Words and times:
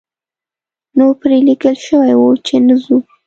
نو 0.97 1.05
پرې 1.21 1.37
لیکل 1.49 1.75
شوي 1.85 2.13
وو 2.17 2.29
چې 2.45 2.55
نه 2.67 2.75
ځو. 2.83 2.97